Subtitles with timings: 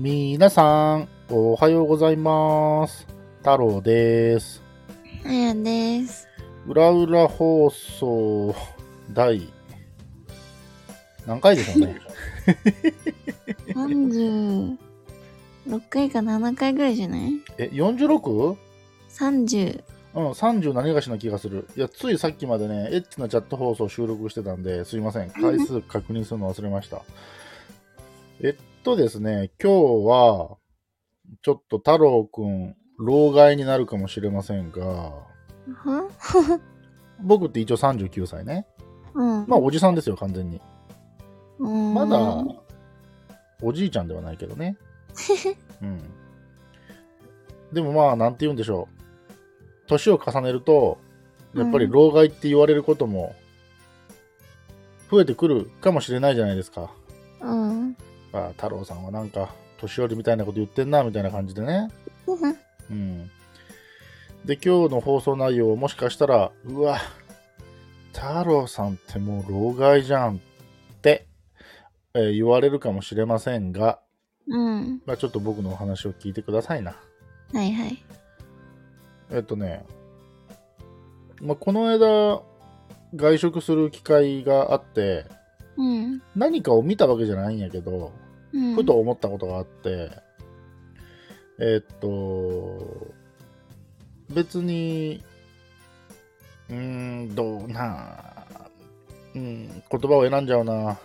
[0.00, 3.06] みなさん、おはようございます。
[3.40, 4.62] 太郎です。
[5.26, 6.26] あやです。
[6.66, 8.54] うらうら放送
[9.12, 9.46] 第、
[11.26, 12.00] 何回でしょうね。
[13.74, 14.78] 36
[15.90, 17.32] 回か7回ぐらいじゃない？
[17.58, 18.56] え、46?
[19.10, 19.82] ?30。
[20.14, 21.68] うん、30何がしな気がする。
[21.76, 25.30] いや、ついさっきまでね、エッチなチャット放送収録してたんで、すいません。
[25.30, 27.02] 回数確認するの忘れました。
[28.42, 30.56] えっとですね、今日は、
[31.42, 34.80] ちょっと太郎くん、老害になるかもしれませんが、
[35.74, 36.60] は
[37.22, 38.66] 僕って一応39歳ね。
[39.12, 39.46] うん。
[39.46, 40.58] まあ、おじさんですよ、完全に。
[41.58, 42.42] うんまだ、
[43.60, 44.78] おじいちゃんではないけどね。
[45.82, 46.00] うん。
[47.74, 49.86] でもまあ、なんて言うんでしょう。
[49.86, 50.96] 年を重ねると、
[51.54, 53.34] やっぱり老害って言われることも、
[55.10, 56.90] 増えてくるかもしれないじゃないですか。
[58.32, 58.40] うん。
[58.40, 61.88] あ太郎さんはなんか、年寄りみたいなこと言ってんな、みたいな感じでね。
[62.90, 63.30] うん。
[64.44, 66.98] で、今日の放送内容をもしかしたら、うわ、
[68.12, 70.38] 太郎さんってもう老害じゃんっ
[71.02, 71.26] て、
[72.14, 74.00] えー言われるかもしれませんが、
[74.48, 75.02] うん。
[75.06, 76.96] まあ、ちょっと僕のお話を聞いてくださいな。
[77.52, 78.02] はいはい。
[79.30, 79.84] えっとね、
[81.40, 82.42] まあ、この間、
[83.14, 85.26] 外食する機会があって、
[85.76, 86.22] うん。
[86.36, 88.12] 何かを見たわけじゃないんやけど、
[88.52, 88.74] うん。
[88.74, 90.10] ふと思ったことがあって、
[91.58, 93.06] えっと、
[94.30, 95.22] 別に、
[96.68, 98.46] うーん、どうな、
[99.34, 100.98] うん、言葉を選んじゃうな。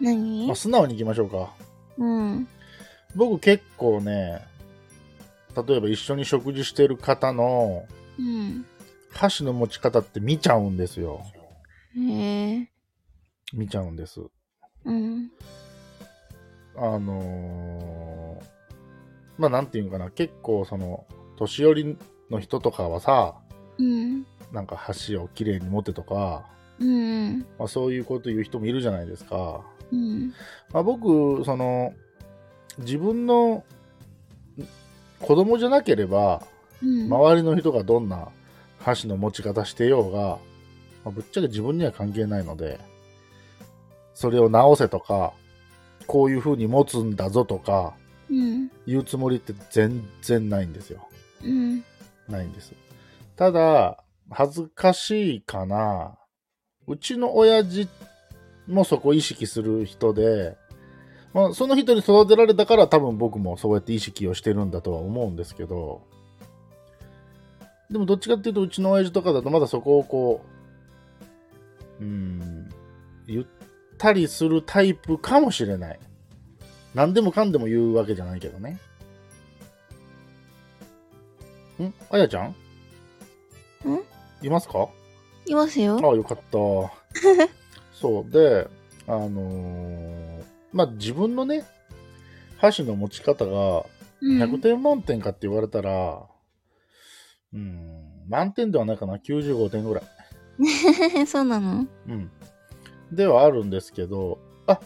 [0.00, 0.46] 何？
[0.46, 1.52] まあ、素直に行きましょうか。
[1.98, 2.48] うん。
[3.14, 4.46] 僕結構ね、
[5.66, 7.84] 例えば一緒に食事してる方の
[8.18, 8.64] うん。
[9.12, 11.22] 箸の持ち方って見ちゃうんですよ。
[11.96, 12.69] へえ。
[13.54, 14.20] 見ちゃうんです。
[14.84, 15.30] うん。
[16.76, 18.50] あのー
[19.40, 21.98] まあなんていうんかな、結構その、年寄り
[22.30, 23.36] の人とかはさ、
[23.78, 24.26] うん。
[24.52, 26.44] なんか箸をきれいに持ってとか、
[26.78, 27.38] うん。
[27.58, 29.62] まあ、そういうこと言う人もいるじゃないですか。
[29.90, 30.34] うん。
[30.72, 31.94] まあ、僕、その、
[32.78, 33.64] 自分のん
[35.20, 36.42] 子供じゃなければ、
[36.82, 37.06] うん。
[37.12, 38.28] 周りの人がどんな
[38.78, 40.38] 箸の持ち方してようが、
[41.04, 42.78] まあぶっちゃけ自分には関係ないので、
[44.20, 45.32] それを直せとか、
[46.06, 47.94] こういう風に持つんだぞとか、
[48.28, 48.70] うん。
[48.86, 51.08] 言うつもりって全然ないんですよ。
[51.42, 51.82] うん。
[52.28, 52.74] ないんです。
[53.34, 56.18] ただ、恥ずかしいかな。
[56.86, 57.88] うちの親父
[58.68, 60.54] もそこ意識する人で、
[61.32, 66.02] まあ、その人に育てられたから多分僕もそうやって意識をしてるんだとは思うんですけど、
[67.90, 70.44] でもどっちかっていうとうちの親父とかだとまだそこをこ
[72.00, 72.68] う、うーん、
[73.26, 73.44] ゆっ
[74.00, 76.00] たりするタイプかもしれない。
[76.94, 78.78] 何でもかんでも言うわけじゃないけどね。
[81.78, 81.92] ん？
[82.10, 82.48] あやちゃん？
[82.48, 82.54] ん？
[84.42, 84.88] いますか？
[85.46, 86.00] いますよ。
[86.02, 86.58] ああ、よかった。
[87.92, 88.30] そう。
[88.30, 88.66] で、
[89.06, 91.64] あのーまあ、自分のね、
[92.56, 93.84] 箸の持ち方が
[94.22, 94.42] うん。
[94.42, 96.22] 100点満点かって言われたら、
[97.52, 100.04] うん、満点ではないかな、95点ぐらい。
[101.26, 101.86] そうなの？
[102.08, 102.30] うん。
[103.12, 104.80] ではあるんですけど、あ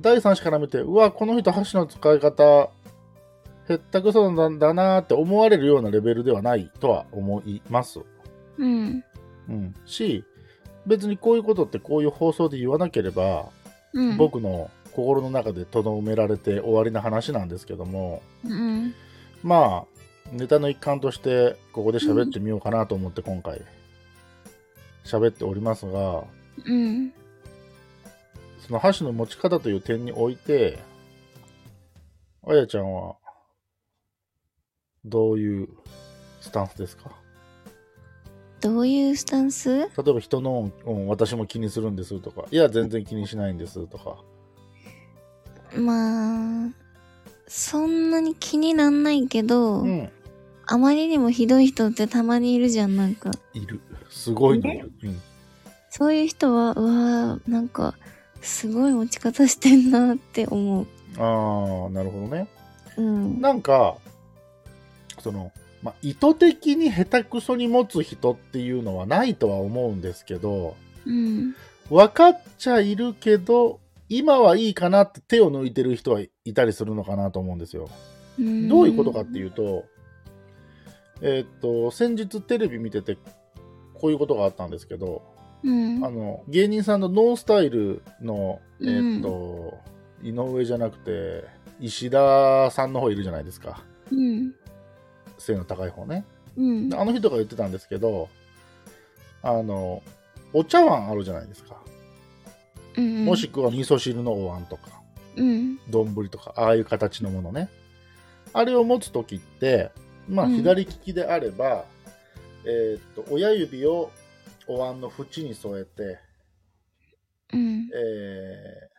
[0.00, 2.70] 第三者から見て、うわ、この人箸の使い方、
[3.68, 8.00] へったくそなんだなーって思われるようなレベルではないとは思います。
[8.58, 9.04] うん。
[9.48, 9.74] うん。
[9.86, 10.24] し、
[10.86, 13.46] 別にこういうことってこういう放送で言わなければ、
[13.94, 14.16] うん。
[14.16, 18.94] 僕の心の中で留められて終わりな話なんですけども、うん。
[19.42, 19.94] まあ、
[20.32, 23.62] ネタの一環としてここで喋ってみようかなと思って今回
[25.04, 26.24] 喋っておりますが、
[26.64, 27.12] うん。
[28.66, 30.78] その箸の持ち方という点において、
[32.46, 33.16] あやちゃんは
[35.04, 35.68] どういう
[36.40, 37.10] スタンスですか？
[38.60, 39.80] どういうスタンス？
[39.80, 44.16] 例えば人の、うん、私も気にするんですとか、いや、全然気にしないんですとか。
[45.76, 46.70] まあ、
[47.46, 50.10] そんなに気になんないけど、うん、
[50.66, 53.30] あまりにもひどい人ってたまにいるじゃん、なんか。
[53.52, 53.80] いる。
[54.08, 54.92] すごいのいる。
[55.02, 55.20] うん
[55.90, 57.94] そういう人は、うわーなんか、
[58.44, 60.86] すごい持ち方してんなって思う。
[61.18, 62.48] ああ、なるほどね。
[62.96, 63.40] うん。
[63.40, 63.96] なんか、
[65.20, 65.52] その、
[65.82, 70.76] まあ、意図的に下手くそに持つ人っていうのはないとは思うんですけど、
[71.06, 71.54] うん。
[71.90, 77.88] 分かっちゃいるけど、今はいいかなって手を抜いてる人はいたりするのかなと思うんですよ。
[78.38, 79.84] うんどういうことかっていうと、
[81.20, 83.16] えーっと、先日テレビ見てて、
[83.94, 85.22] こういうことがあったんですけど、
[85.64, 86.04] うん。
[86.04, 89.78] あの、芸人さんのノンスタイルの、えーっと、
[90.22, 91.44] 井上じゃなくて、
[91.80, 93.82] 石田さんの方いるじゃないですか。
[94.12, 94.54] うん。
[95.38, 96.24] 背の高い方ね。
[96.56, 96.94] うん。
[96.94, 98.28] あの人が言ってたんですけど、
[99.42, 100.02] あの、
[100.52, 101.76] お茶碗あるじゃないですか。
[102.96, 103.24] うん。
[103.24, 104.82] もしくは味噌汁のお椀とか、
[105.36, 105.78] うん。
[105.90, 107.68] 丼とか、ああいう形のものね。
[108.52, 109.90] あれを持つときって、
[110.28, 111.84] まあ、うん左利きであれば、
[112.64, 114.10] えーっと、親指を
[114.66, 116.18] お椀の縁に添えて、
[117.52, 117.90] うん。
[117.94, 118.94] えー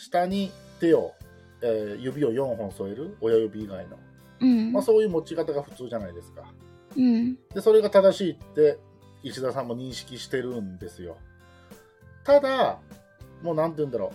[0.00, 1.12] 下に手を、
[1.60, 3.98] えー指を4本添える、親指以外の。
[4.40, 4.72] うん。
[4.72, 6.44] まあ、そういう持ち方が普通じゃないですか。
[6.96, 7.34] うん。
[7.52, 8.78] で、それが正しいって、
[9.24, 11.16] 石田さんも認識してるんですよ。
[12.22, 12.78] ただ、
[13.42, 14.12] もうなんて言うんだろ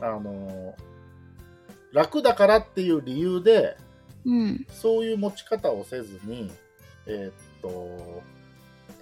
[0.00, 0.04] う。
[0.04, 0.86] あのー
[1.92, 3.78] 楽だからっていう理由で、
[4.26, 4.66] うん。
[4.70, 6.50] そういう持ち方をせずに、
[7.06, 7.32] えーっ
[7.62, 8.22] と、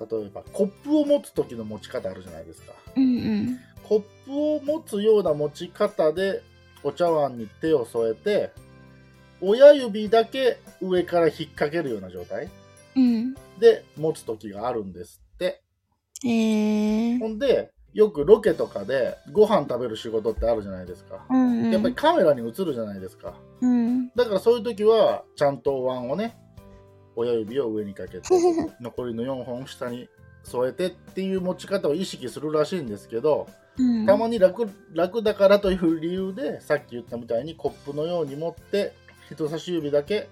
[0.00, 2.72] 例えばコップを持つ時の持ち方あるじゃないですか。
[2.96, 3.58] うん。
[3.82, 6.42] コップを持つような持ち方で
[6.82, 8.52] お茶碗に手を添えて、
[9.40, 12.48] 親指だけ上から引っ掛けるような状態
[12.96, 13.34] うん。
[13.58, 15.62] で持つ時があるんですって。
[16.24, 17.18] えー。
[17.18, 21.24] ほんで、よくロケとかでご飯食べる仕事ってあるじゃないですか。
[21.30, 21.70] うん。
[21.70, 23.34] やっぱりカメラに映るじゃないですか。
[23.60, 24.08] うん。
[24.16, 26.36] だからそういう時は、ちゃんとお椀をね、
[27.16, 28.28] 親指を上にかけて、
[28.80, 30.08] 残りの4本下に
[30.42, 33.46] 添えてっていう持ち方を意識するらしいんですけど、
[33.78, 34.06] うん。
[34.06, 38.92] たまに楽楽だからという理由で、さっき言ったみたいにコップのように持って、
[39.30, 40.28] 人差し指だけ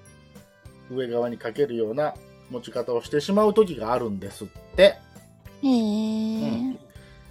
[0.90, 2.14] 上側にかけるような
[2.50, 4.46] 持ち方をしてしまう時があるんですっ
[4.76, 4.96] て。
[5.62, 6.78] へー。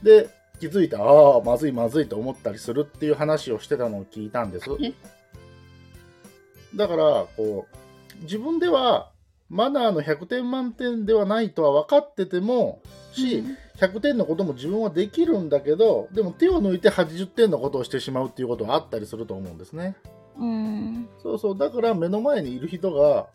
[0.01, 4.69] で、気づいた、ああ、まずいまずいと思ったりするっていう話をしてたのを聞いたんです。
[6.75, 7.67] だから、こ
[8.19, 9.10] う、自分では
[9.51, 12.81] マナーの100点満点ではないとは分かってても、
[13.11, 13.43] し、
[13.77, 19.97] 100点のことも自分はできるんだけど、でも手を抜いて80点のことをしてしまうっていうことはあったりすると思うんですね。
[20.39, 21.09] うん。
[21.21, 23.27] そうそう、だから目の前にいる人が、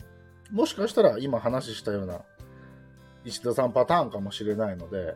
[0.50, 2.22] もしかしたら今話したような
[3.26, 5.14] 石田さんパターンかもしれないので、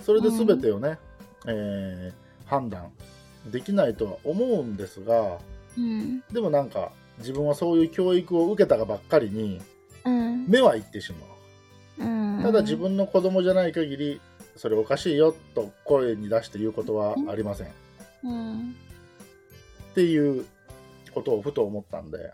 [0.00, 0.98] それで全てをね、
[1.46, 2.92] えー判断
[3.50, 5.38] できないとは思うんですが、
[5.76, 6.20] うん。
[6.32, 9.75] でもなんか自分はそういう教育を受けたがばっかりにうん。
[10.46, 11.18] 目はいってしま
[12.04, 12.08] う。
[12.08, 12.42] うん。
[12.42, 14.20] ただ自分の子供じゃない限り、
[14.56, 17.66] それおかしいよと声に出して言うことはありません。
[17.66, 17.70] っ
[18.24, 18.76] うん。
[19.94, 20.44] ていう
[21.12, 22.32] ことをふと思ったんで、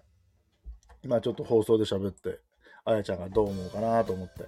[1.05, 2.41] 今ちょっと放送で喋って、
[2.85, 4.45] あやちゃんがどう思うかなと思って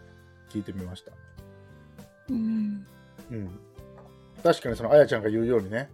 [0.50, 1.12] 聞いてみました。
[2.30, 2.86] うん。
[3.30, 3.50] うん。
[4.42, 5.90] 確かにそのあやちゃんが言うようにね、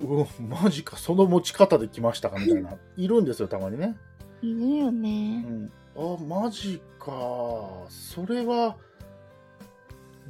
[0.00, 3.96] うわマジか、その持ち方で来ましたかみたいな、 いるんですよ、たまにね。
[4.42, 5.40] いるようね。
[5.40, 5.72] ん。
[5.96, 7.12] あ、マジか、
[7.88, 8.76] それは、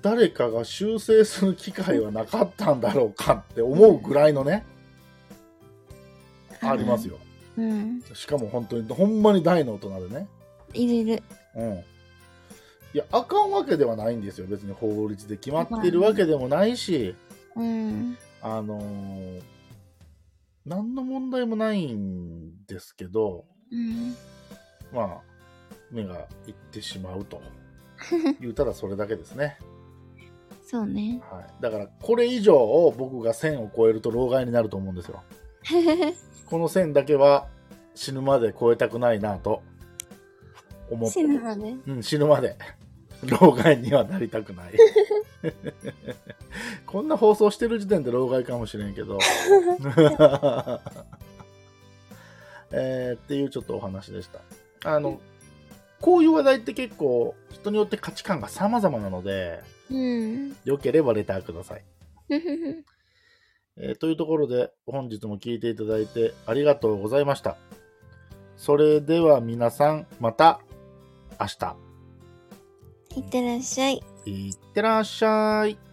[0.03, 4.65] 誰かが修正する機会はなかったんだろうかって思うぐらいのね、
[6.61, 7.19] ありますよ。
[7.57, 8.03] うん。
[8.15, 10.29] しかも本当に、ほんまに大の大人でね。
[10.75, 11.23] いるいる。
[11.57, 11.73] うん。
[12.95, 14.47] いや、あかんわけではないんですよ。
[14.47, 17.15] 別に法律で決まってるわけでもないし、
[17.57, 18.17] うん。
[18.43, 19.43] あのー
[20.67, 24.17] 何の問題もないんですけど、うん。
[24.93, 25.36] まあ、
[25.91, 27.41] 目がいってしまうと
[28.41, 29.59] いう、ただそれだけですね。
[30.65, 31.23] そうね。
[31.31, 31.63] はい。
[31.63, 35.23] だから、これ以上を僕が線を超えると老害になると思うんですよ。
[36.47, 37.49] この線だけは
[37.95, 39.63] 死ぬまで超えたくないなと
[40.91, 41.75] 思って死ぬまで？
[41.87, 42.57] うん、死ぬまで。
[43.41, 44.73] 老害にはなりたくない。
[46.87, 49.19] こんな放送してる時点で老害かもしれんけど。
[52.73, 54.41] えーっていうちょっとお話でした。
[54.85, 55.19] あの、
[56.01, 60.57] こういう話題って結構人によって価値観が様々なので、うん。
[60.65, 61.85] よければレターください。
[63.79, 67.57] えーというところで本日も聞いていただいてありがとうございました。
[68.57, 70.61] それでは皆さんまた
[71.39, 71.77] 明日。
[73.17, 74.03] いってらっしゃい。
[74.25, 75.86] いってらっしゃい。